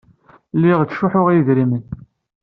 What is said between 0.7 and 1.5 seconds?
ttcuḥḥuɣ i